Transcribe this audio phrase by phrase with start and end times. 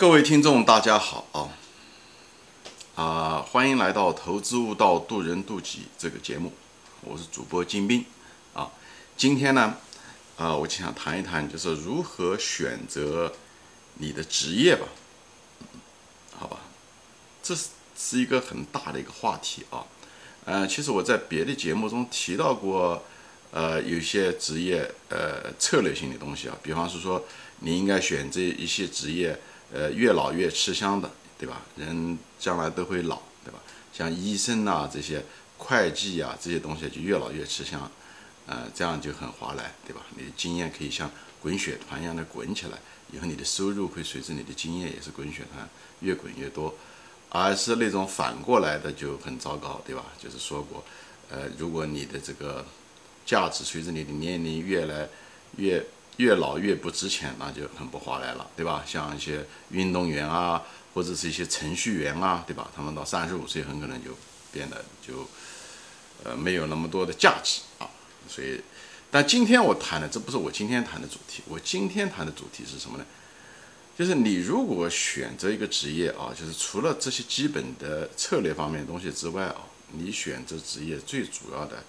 [0.00, 1.52] 各位听众，大家好啊！
[2.94, 6.54] 啊，欢迎来到《投资悟道，渡人渡己》这个节目，
[7.02, 8.02] 我是主播金兵
[8.54, 8.70] 啊。
[9.14, 9.76] 今天呢，
[10.38, 13.30] 啊，我就想谈一谈，就是如何选择
[13.96, 14.86] 你的职业吧。
[16.34, 16.60] 好吧，
[17.42, 19.84] 这是是一个很大的一个话题啊。
[20.46, 23.02] 呃，其实我在别的节目中提到过，
[23.50, 27.22] 呃，有些职业呃策略性的东西啊，比方是说，
[27.58, 29.38] 你应该选择一些职业。
[29.72, 31.62] 呃，越老越吃香的，对吧？
[31.76, 33.60] 人将来都会老，对吧？
[33.92, 35.24] 像医生呐，这些
[35.58, 37.88] 会计啊，这些东西就越老越吃香，
[38.46, 40.02] 呃，这样就很划来，对吧？
[40.16, 41.08] 你的经验可以像
[41.40, 42.78] 滚雪团一样的滚起来，
[43.12, 45.68] 以后你的收入会随着你的经验也是滚雪团
[46.00, 46.74] 越滚越多，
[47.28, 50.04] 而是那种反过来的就很糟糕，对吧？
[50.18, 50.84] 就是说过，
[51.30, 52.66] 呃，如果你的这个
[53.24, 55.08] 价值随着你的年龄越来
[55.56, 55.86] 越。
[56.20, 58.84] 越老越不值钱，那就很不划来了，对吧？
[58.86, 62.70] 像一些运动员啊，或者是一些程序员啊，对吧？
[62.76, 64.10] 他们到三十五岁很可能就
[64.52, 65.26] 变得就
[66.22, 67.88] 呃没有那么多的价值啊。
[68.28, 68.60] 所以，
[69.10, 73.04] 但今天我谈的这不是我今天谈的主题，我今天谈的主题是什么呢？
[73.96, 81.82] 就是你如果选择一个职业啊，就是除了这些基本的策略方面的东西之外啊，你选择职业最主要的。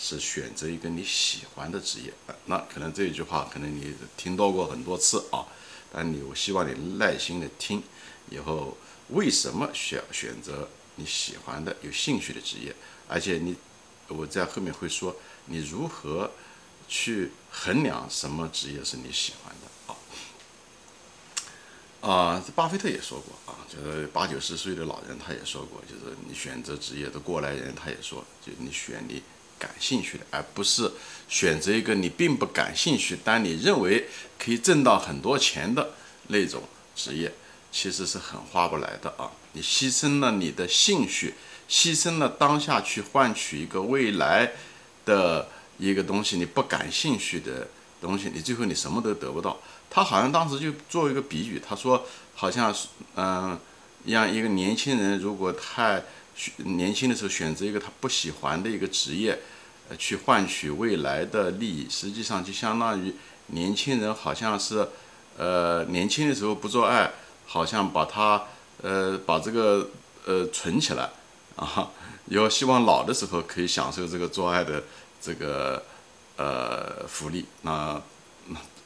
[0.00, 2.14] 是选择一个你喜欢的职业，
[2.46, 5.44] 那可能这一句话可能你听到过很多次啊，
[5.92, 7.82] 但你我希望你耐心的听，
[8.30, 8.76] 以后
[9.08, 12.72] 为什么选选择你喜欢的、有兴趣的职业，
[13.08, 13.56] 而且你
[14.06, 16.30] 我在后面会说你如何
[16.86, 19.98] 去衡量什么职业是你喜欢的啊
[22.08, 29.20] 啊，巴菲特也说过啊，就是八九十岁的老人他也说过，就是你选择职业的过来人他也说，就你选你。
[29.58, 30.90] 感兴趣的，而不是
[31.28, 35.94] 选择一个你并不感兴趣，但你认为可以挣到很多钱的
[36.28, 36.62] 那种
[36.94, 37.32] 职业，
[37.72, 39.30] 其实是很划不来的啊！
[39.52, 41.34] 你牺牲了你的兴趣，
[41.68, 44.52] 牺牲了当下去换取一个未来
[45.04, 45.48] 的
[45.78, 47.68] 一个东西，你不感兴趣的
[48.00, 49.58] 东西，你最后你什么都得不到。
[49.90, 53.58] 他好像当时就做一个比喻，他说，好像是嗯，
[54.04, 56.02] 让一个年轻人如果太。
[56.58, 59.38] 年轻的时候选择一个他不喜欢的一个职业，
[59.88, 63.14] 呃，去换取未来的利益，实际上就相当于
[63.48, 64.88] 年轻人好像是，
[65.36, 67.10] 呃，年轻的时候不做爱，
[67.46, 68.44] 好像把他，
[68.82, 69.88] 呃，把这个，
[70.26, 71.10] 呃，存起来，
[71.56, 71.90] 啊，
[72.26, 74.84] 以后希望老的时候可以享受这个做爱的
[75.20, 75.82] 这个，
[76.36, 78.00] 呃，福利，那，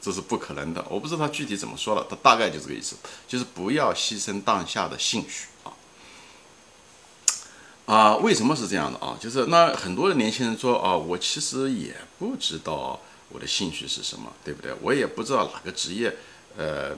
[0.00, 0.84] 这是不可能的。
[0.88, 2.96] 我不知道他具体怎么说了，他大概就这个意思，
[3.26, 5.71] 就是不要牺牲当下的兴趣啊。
[7.86, 9.16] 啊，为什么是这样的啊？
[9.20, 14.72] 就是那很多的年轻人说啊，我其实也不知道我的兴趣是什么，对不对？
[14.80, 16.14] 我也不知道哪个职业，
[16.56, 16.96] 呃，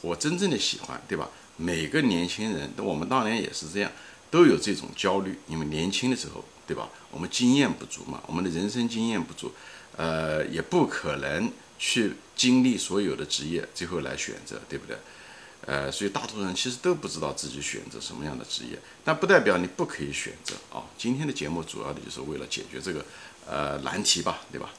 [0.00, 1.28] 我真正的喜欢，对吧？
[1.56, 3.92] 每个年轻人，我们当年也是这样，
[4.30, 6.88] 都有这种焦虑，因为年轻的时候，对吧？
[7.10, 9.52] 我们经验不足嘛，我们的人生经验不足，
[9.96, 14.96] 呃，也不可能去经历所有的职业，最后来选择，对不对？
[15.66, 20.82] 呃，所以大多数人其实都不知道自己选择什么样的职业，但不代表你不可以选择啊。
[20.96, 23.04] 今天的节目主要的就是为了解决这个
[23.46, 24.70] 呃难题吧，对吧？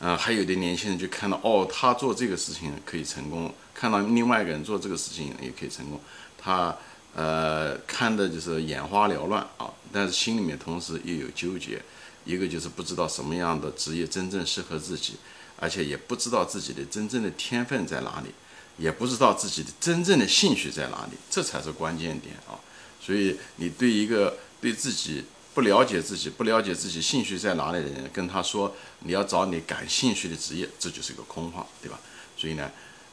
[0.00, 6.00] 呃，还有的年轻人就看到哦，他做这个事情可以成功，看到另外一个人做这个事情也可以成功，
[6.36, 6.76] 他
[7.14, 11.80] 呃看的就是眼花缭乱啊，但是心里面同时又有纠结，
[12.24, 15.14] 一个就是不知道什么样的职业真正适合自己，
[15.56, 18.34] 而且也不知道自己的真正的天分在哪里。
[18.78, 22.58] 也不知道自己的真正的兴趣在哪里，这才是关键点啊！
[23.00, 25.24] 所以你对一个对自己
[25.54, 32.00] 不了解自己、不了解自己兴趣在哪里的人，跟他说你要找你感兴趣的职业，这就是一个空话，对吧？
[32.36, 32.70] 所以呢，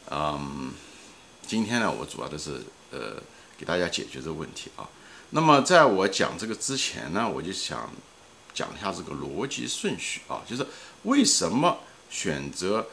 [0.09, 0.71] 嗯，
[1.45, 3.21] 今天呢，我主要的是呃
[3.57, 4.87] 给大家解决这个问题啊。
[5.31, 7.91] 那么在我讲这个之前呢，我就想
[8.53, 10.65] 讲一下这个逻辑顺序啊，就是
[11.03, 12.87] 为什么选择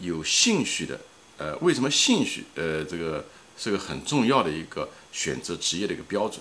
[0.00, 1.00] 有兴趣的。
[1.38, 3.24] 呃，为什么兴趣呃这个
[3.56, 6.40] 是个很重要的一个选择职业的一个标准？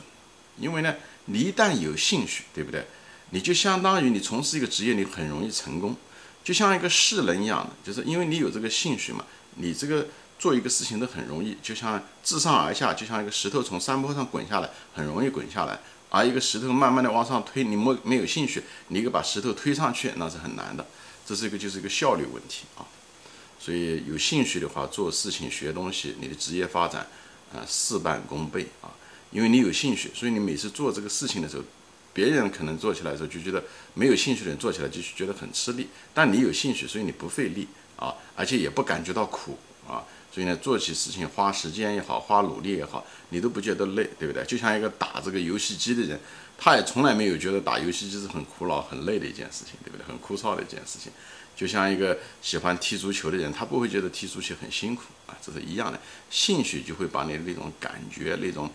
[0.60, 0.96] 因为呢，
[1.26, 2.86] 你一旦有兴趣，对不对？
[3.32, 5.96] 你就相当于你从事一个职业，你很容易成功，
[6.44, 9.26] 就像一个世人一样的，就是因为你有这个兴趣嘛，
[9.56, 10.08] 你这个
[10.38, 15.80] 做一个事情都很容易，就像自上而下，就像一个石头从山坡上滚下来，很容易滚下来，
[16.10, 20.86] 而一个石头慢慢的往上推，你没没有兴趣，你一个把石头推上去，那是很难的，
[21.26, 22.86] 这是一个就是一个效率问题啊。
[23.64, 27.08] 所以有兴趣的话，做事情、学东西，你的职业发展，
[27.54, 28.92] 啊，事半功倍啊。
[29.32, 31.64] 因为你有兴趣，所以你每次做这个事情的时候，
[32.14, 33.64] 别人可能做起来的时候就觉得
[33.94, 35.88] 没有兴趣的人做起来就是觉得很吃力。
[36.14, 37.66] 但你有兴趣，所以你不费力
[37.96, 39.58] 啊，而且也不感觉到苦
[39.88, 40.04] 啊。
[40.30, 44.44] 所以呢，做起事情花时间也好，花努力也好，你都不觉得累，对不对？
[44.44, 46.20] 就像一个打这个游戏机的人，
[46.58, 50.06] 他也从来没有觉得打游戏机是很苦恼、很累的一件事情，对不对？
[50.06, 51.12] 很枯燥的一件事情。
[51.56, 56.00] 就像一个喜欢踢足球的人，他不会觉得踢足球很辛苦啊，这是一样的。
[56.30, 58.70] 兴趣就会把你那种感觉、那种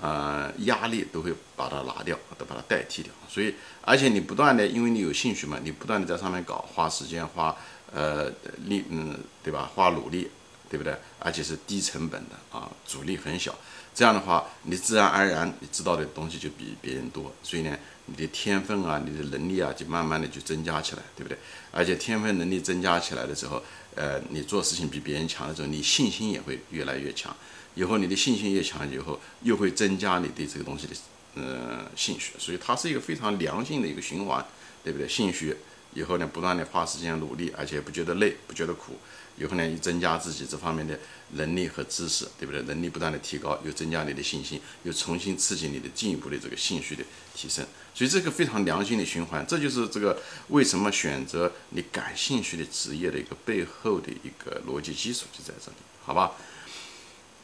[0.00, 3.12] 呃压力都会把它拿掉，都把它代替掉。
[3.28, 7.54] 所以，而且你不断的，因为你有兴趣嘛，你不断的在上面搞，花时间、花
[7.92, 8.30] 呃
[8.66, 9.70] 力，嗯，对吧？
[9.74, 10.30] 花努力，
[10.70, 10.96] 对不对？
[11.18, 13.54] 而且是低成本的啊，阻力很小。
[13.94, 17.34] 这样的话，你自然而然你知道的东西就比别人多。
[17.42, 17.76] 所以呢。
[18.06, 21.38] 你的天分啊，你的能力啊，就慢慢的就增加起来，对不对？
[21.70, 23.62] 而且天分能力增加起来的时候，
[23.94, 27.34] 呃，你做事情比别人强的时候，你信心也会越来越强。
[27.74, 30.94] 以后你的信心越强，以后又会增加你对这个东西的
[31.34, 32.34] 呃兴趣。
[32.38, 34.44] 所以它是一个非常良性的一个循环，
[34.84, 35.08] 对不对？
[35.08, 35.56] 兴趣
[35.94, 38.98] 以后呢，不断的花时间努力，而且不觉得累，不觉得苦。
[39.36, 40.96] 以后呢，又增加自己这方面的
[41.32, 42.62] 能力和知识，对不对？
[42.62, 47.02] 能力不断的提高，又增加你的信心，又重新刺激你的进一步的这个兴趣的
[47.34, 47.66] 提升。
[47.94, 56.32] 所以这个非常良性的循环，这就是这个为什么选择你感兴趣的职业的一个背后的一个逻辑基础就在这里，好吧？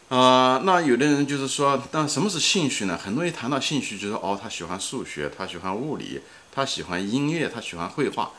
[0.08, 2.99] 啊，那有的人就是说，但什么是兴趣呢？
[2.99, 6.20] 很多人谈到兴趣，就说哦，他喜欢数学，他喜欢物理，
[6.50, 8.32] 他喜欢音乐，他喜欢绘画。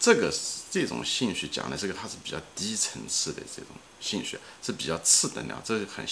[0.00, 0.34] 这个
[0.68, 3.68] 这种兴趣讲的这个，它是比较低层次的这种
[4.00, 6.04] 兴趣，是比较次等的，这是很，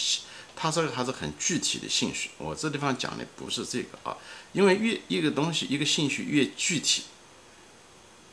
[0.63, 2.29] 他这个还是很具体的兴趣。
[2.37, 4.15] 我这地方讲的不是这个啊，
[4.53, 7.05] 因为越一个东西一个兴趣越具体，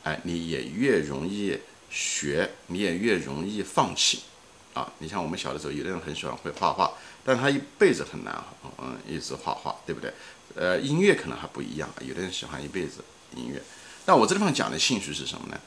[0.04, 1.56] 哎，你也越容易
[1.88, 4.24] 学，你也越容易放弃
[4.74, 4.92] 啊。
[4.98, 6.92] 你像我们小的时候，有的人很喜欢会画画，
[7.24, 8.44] 但他一辈子很难，
[8.76, 10.12] 嗯，一直画画，对不对？
[10.54, 13.02] 呃，音乐可能还不一样，有的人喜欢一辈子
[13.34, 13.62] 音乐。
[14.04, 15.58] 那我这地方讲的兴趣是什么呢？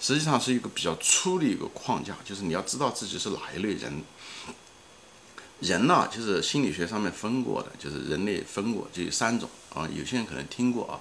[0.00, 4.02] 实际上是一个比较粗的一个框架，就是你要知道自己是哪一类人。
[5.60, 9.88] 人呢，就是心理学上面分过的，就是人类分过就有三种啊。
[9.92, 11.00] 有些人可能听过啊。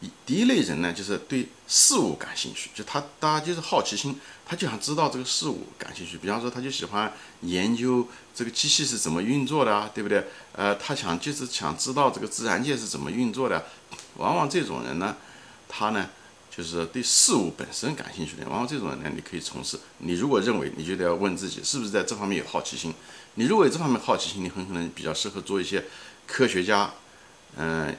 [0.00, 4.14] 一第一类人呢，就是对事物感兴趣，就他大家就是好奇心，
[4.44, 6.18] 他就想知道这个事物感兴趣。
[6.18, 10.26] 比方说，他就喜欢研究这个机器是怎么运作的啊，对不对？
[10.52, 13.64] 呃，他想就是想知道这个自然界是怎么运作的。
[14.18, 15.16] 往往这种人呢，
[15.68, 16.08] 他呢。
[16.48, 19.78] 就是对事物本身感兴趣的，往往这种人呢，你可以从事。
[19.98, 22.94] 你如果认为，你就得要问自己，是不是在这方面有好奇心？
[23.38, 25.84] 你如果有这方面好奇心，你很可能比较适合做一些
[26.26, 26.90] 科学家，
[27.56, 27.94] 嗯，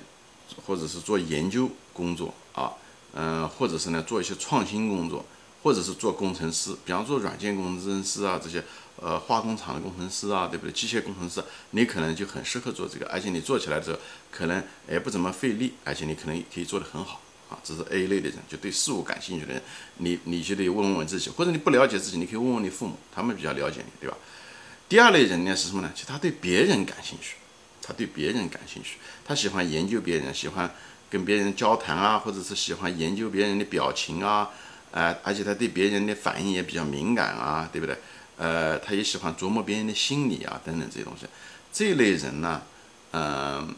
[0.65, 2.73] 或者是做研究工作啊，
[3.13, 5.23] 嗯，或者是呢做一些创新工作，
[5.61, 8.63] 或者是做工程师，比方说软件工程师啊，这些
[8.99, 10.71] 呃化工厂的工程师啊，对不对？
[10.71, 13.99] 机械工程师，你可能就很适合做这个，而且你做起来的时候，
[14.31, 17.21] 可能也不怎么费力，而且你可能可以做得很好。
[17.49, 19.61] 啊，这是 A 类的人，就对事物感兴趣的人，
[19.99, 24.17] 你你就得问问自己，或者你不了解自己，你可以问问你父母，他们比较了解你，对吧？
[24.89, 25.91] 第二类人呢是什么呢？
[25.93, 27.35] 其实他对别人感兴趣，
[27.81, 30.73] 他对别人感兴趣，他喜欢研究别人，喜欢
[31.09, 34.49] 跟别人交谈啊，或者是喜欢研究别人的表情啊，
[34.91, 37.97] 呃，而且他对别人的反应也比较敏感啊，对不对？
[38.37, 41.25] 呃，他也喜欢琢磨别人的心理啊，等等这些东西。
[41.71, 42.61] 这类人呢，
[43.11, 43.75] 嗯。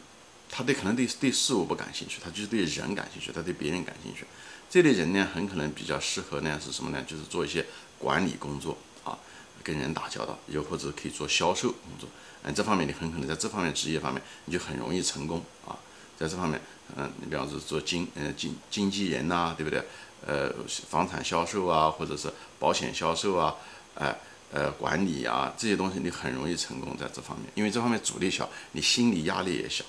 [0.51, 4.25] 他对可能对对事物不感兴趣，他就是对人感兴趣，他对别人感兴趣。
[4.67, 7.05] 这类人呢，很可能比较适合呢是什么呢？
[7.07, 7.63] 就是做一些
[7.99, 8.75] 管理工作，
[9.63, 12.09] 跟人打交道，又或者可以做销售工作。
[12.43, 15.77] 嗯，这方面你很可能在这方面职业方面你就很容易成功啊。
[16.17, 16.59] 在这方面，
[16.97, 19.83] 嗯，你比方说做经嗯经经纪人呐，对不对？
[20.27, 20.53] 呃，
[20.89, 22.29] 房产销售啊，或者是
[22.59, 23.55] 保险销售啊，
[23.95, 24.13] 哎
[24.51, 29.85] 呃管理啊这些东西，你很容易成功在这方面，因为这方面阻力小，你心理压力也小。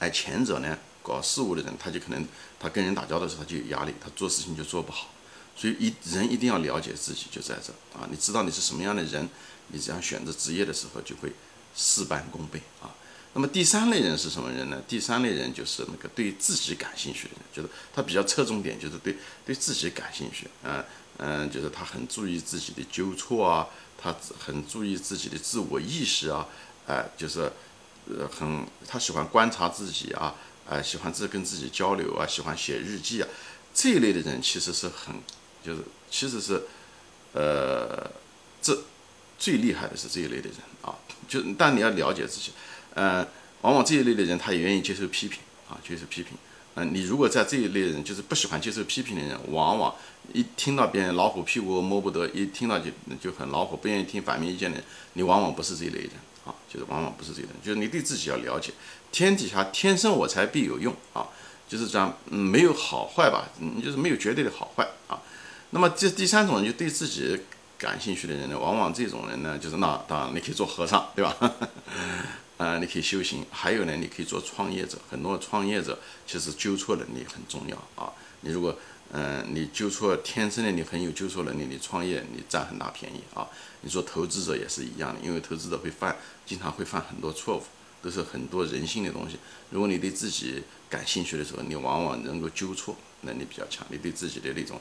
[0.00, 2.26] 而前者呢，搞事务的人，他就可能
[2.58, 5.08] 他跟人打交道的时候他就有压力，他做事情就做不好。
[5.56, 9.28] 所以一人一定要了解自己，就在这啊，你知道你是什么样的人，
[9.68, 11.32] 你这样选择职业的时候就会
[11.74, 12.94] 事半功倍啊。
[13.34, 14.82] 那么第三类人是什么人呢？
[14.86, 20.84] 第三类人就是那个对自己感兴趣的人，就是他比较侧重点就是对对自己感兴趣，嗯
[21.18, 26.46] 嗯，就是他很注意自己的纠错啊，他很注意自己的自我意识啊，
[26.86, 27.50] 哎，就是。
[28.06, 30.34] 呃，很他喜欢观察自己啊，
[30.66, 33.28] 呃，喜欢自跟自己交流啊，喜欢写日记啊，
[33.72, 35.14] 这一类的人其实是很，
[35.64, 35.80] 就是
[36.10, 36.62] 其实是，
[37.32, 38.10] 呃，
[38.60, 38.78] 这
[39.38, 40.94] 最厉害的是这一类的人啊，
[41.26, 42.52] 就但你要了解自己，
[42.94, 43.26] 呃，
[43.62, 46.36] 往往这一类的人他也愿意接受批评啊，接受批评，
[46.74, 49.94] 嗯，你如果在这一类人就是不喜欢接受批评的人，往往
[50.32, 52.90] 一听到别人老虎屁股摸不得，一听到就
[53.20, 56.10] 就很恼火，不愿意听反面意见的人，你往往不是这一类人。
[56.44, 58.70] 啊，就是往往不是这个人，就是你对自己要了解，
[59.10, 61.26] 天底下天生我材必有用啊，
[61.66, 65.16] 就是这样，没有好坏吧，嗯，就是没有绝对的好坏啊。
[65.74, 67.36] 那么这第三种人就对自己
[67.76, 71.36] 感兴趣的人呢，往往这种人呢，就是那当然你可以做和尚，对吧？
[72.58, 74.96] 呃， 你可以修行，还有呢，你可以做创业者。
[75.10, 78.12] 很多创业者其实纠错能力很重要啊。
[78.42, 78.78] 你如果
[79.10, 83.44] 嗯，你纠错天生的你很有纠错能力，你创业你占很大便宜啊。
[83.80, 86.16] 你说投资者也是一样的，因为投资者会犯，
[86.46, 87.62] 经常会犯很多错误，
[88.04, 89.38] 都是很多人性的东西。
[89.70, 94.78] 如果你对自己感兴趣的时候，你往往能够纠错能力比较强，你对自己的那种。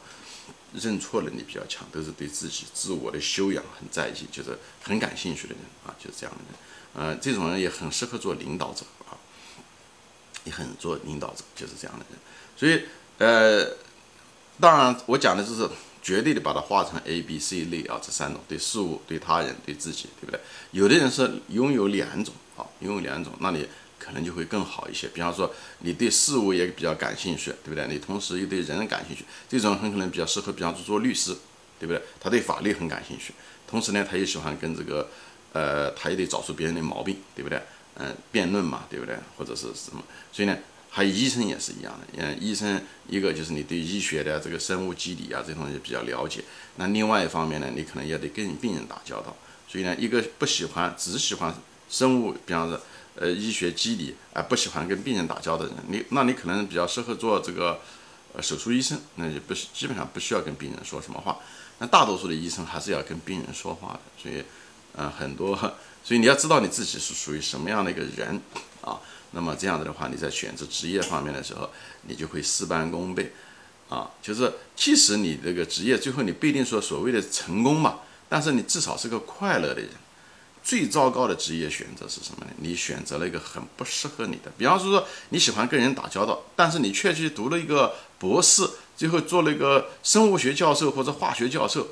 [0.74, 7.10] 认错能力比较强，都是对自己自我的修养很在意，就是很感兴趣的人啊，就是这样的人。
[7.10, 9.14] 呃，这种人也很适合做领导者啊，
[10.46, 12.18] 也很做领导者，就是这样的人。
[12.58, 12.88] 所以，
[13.20, 13.78] 呃，
[14.60, 15.70] 当然我讲的就是
[16.02, 20.40] 绝对的把它划成 A、B、C 类啊，这三种：对事物、对他人、对自己，对不对？
[20.72, 23.68] 有的人是拥有两种好，因为两种，那你。
[24.00, 25.08] 可能就会更好一些。
[25.08, 27.88] 比方说，你对事物也比较感兴趣，对不对？
[27.88, 31.34] 你同时又对人感兴趣，这种很可能比较适合，比方说做律师，
[31.80, 32.02] 对不对？
[32.20, 33.34] 他对法律很感兴趣，
[33.66, 35.10] 同时呢，他又喜欢跟这个，
[35.54, 37.62] 呃，他也得找出别人的毛病，对不对？
[37.96, 39.16] 嗯，辩论嘛，对不对？
[39.38, 40.04] 或者是什么？
[40.34, 40.58] 所以呢，
[40.90, 42.08] 还有医生也是一样的。
[42.18, 46.44] 嗯，医生一个就是你对医学的这个生物机理啊这东西比较了解，
[46.76, 49.34] 那另外一方面呢，你可能也得跟病人打交道。
[49.66, 51.56] 所以呢，一个不喜欢只喜欢
[51.94, 52.80] 生物，比方说。
[53.16, 57.80] 呃，医学机理啊，不喜欢跟病人打交道的人，你那你可能比较适合做这个
[58.34, 61.38] 呃手术医生，那就不基本上不需要跟病人说什么话。
[61.78, 64.44] 那大多数的医生还是要跟病人说话的，所以，
[64.96, 65.56] 呃，很多，
[66.04, 68.42] 所以你要知道你自己是属于什么样的一个人
[68.82, 69.00] 啊。
[69.30, 71.70] 那么这样子的话，你在选择职业方面的时候，
[72.08, 73.32] 你就会事半功倍
[73.90, 74.10] 啊。
[74.24, 79.90] 就是即使你这个职业最后你不一定说所谓的成功嘛，但是你至少是个快乐的人。
[80.64, 82.52] 最糟糕的职业选择是什么呢？
[82.58, 88.66] 你选择了一个很不适合你的，比方说说你喜欢跟人打交道，但是你却去读了一个博士，
[88.96, 91.90] 最后做了一个生物学教授或者化学教授，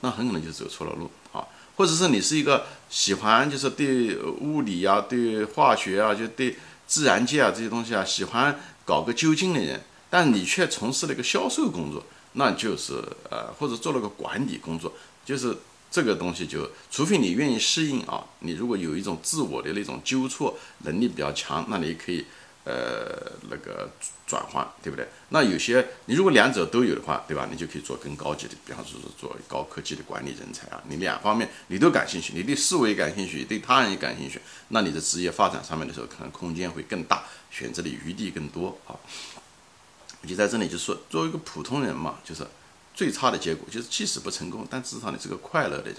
[0.00, 1.46] 那很可能就走错了路啊。
[1.76, 6.56] 或者是你是一个喜欢就是对物理啊、对化学啊、就对
[6.88, 12.02] 自然界啊这些东西啊喜欢搞个究竟的人，但你却从事了一个销售工作，
[12.32, 12.94] 那就是
[13.30, 14.92] 呃或者做了个管理工作，
[15.24, 15.56] 就是。
[15.96, 22.22] 这个东西就，除非你愿意适应啊，你如果有一种自我的那种纠错能力比较强，那你可以
[22.64, 23.90] 呃那个
[24.26, 25.08] 转换，对不对？
[25.30, 27.48] 那有些你如果两者都有的话，对吧？
[27.50, 30.82] 你就可以做更高级的，比方说是做高科技的管理人才啊。
[30.86, 34.38] 你两方面你都感兴趣，你对思维感兴趣，对他人也感兴趣，
[34.68, 38.92] 那你的职业发展上面的时候，可能空间会更大，选择的余地更多啊。
[40.28, 42.46] 就在这里就是说，作为一个普通人嘛，就是。
[42.96, 45.96] 最差的结果就是，即使不成功，但至少你是个快乐的人。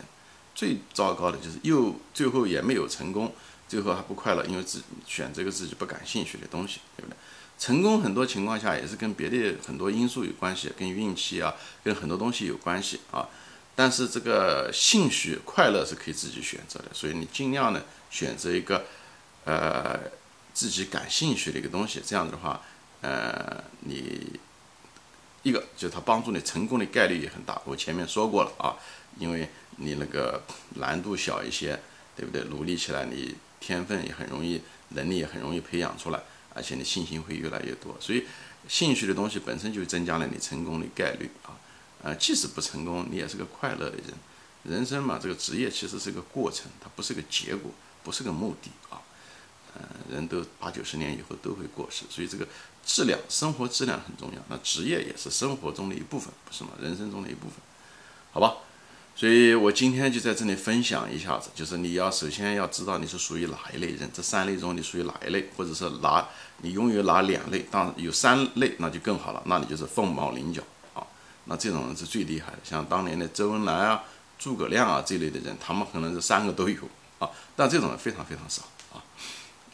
[0.55, 3.31] 最糟糕的就是又最后也没有成功，
[3.69, 7.15] 最后还不快乐，因为自选这个自己不感兴趣的东西，对不对？
[7.59, 13.29] 成功很多情况下也是跟别的很多因素有关系，跟运气啊，跟很多东西有关系啊。
[13.75, 18.83] 但是这个兴趣、快乐是可以自己选择的，所以你尽量呢选择一个
[19.45, 19.99] 呃
[20.55, 22.59] 自己感兴趣的一个东西，这样子的话，
[23.01, 23.63] 呃。
[25.77, 28.75] 就是它帮助你成功的概率也很大，我前面说过了啊，
[29.19, 30.43] 因为你那个
[30.75, 31.79] 难度小一些，
[32.15, 32.43] 对不对？
[32.45, 36.19] 努力起来，你天分也很容易，能力也很容易培养出来，
[36.55, 37.95] 而且你信心会越来越多。
[37.99, 38.25] 所以，
[38.67, 41.55] 兴趣的东西本身就增加了你成功的概率啊。
[42.01, 44.05] 呃，即使不成功，你也是个快乐的人。
[44.63, 47.71] 人生嘛，这个职业其实是个过程，它不是个结果，
[48.03, 48.99] 不是个目的啊。
[50.09, 52.47] 人都八九十年以后都会过世，所以这个。
[52.89, 54.41] 质量，生活质量很重要。
[54.47, 56.69] 那职业也是生活中的一部分，不是吗？
[56.79, 57.55] 人生中的一部分，
[58.31, 58.55] 好吧？
[59.13, 66.25] 所以我今天就在这里分享一下子，就是你要首先要知道你是属于哪一类人，这三类中你属于哪一类，或者是哪
[66.61, 71.05] 你拥有哪两类，当然有三类那就更好了，那你就是凤毛麟角啊。
[71.43, 74.01] 那这种人是最厉害的，像当年的周恩来啊、
[74.39, 76.79] 诸葛亮啊这类的人，他们可能是三个都有
[77.19, 78.61] 啊，但这种人非常非常少
[78.93, 79.03] 啊。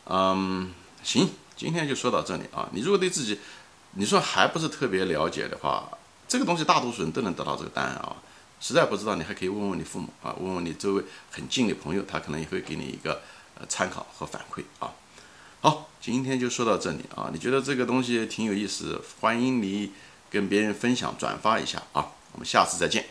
[0.05, 1.29] 嗯，行。
[1.55, 2.67] 今天就说到这里啊！
[2.73, 3.39] 你如果对自己，
[3.91, 5.87] 你说还不是特别了解的话，
[6.27, 8.15] 这个东西大多数人都能得到这个答案啊。
[8.59, 13.21] 实在不知道，你还可以问问你父母啊，问问你周围很近的朋友，他可能也会给你一个
[13.57, 14.91] 呃参考和反馈啊。
[15.61, 17.29] 好，今天就说到这里啊！
[17.31, 19.91] 你觉得这个东西挺有意思，欢迎你
[20.29, 22.07] 跟别人分享转发一下啊！
[22.31, 23.05] 我们下次再见。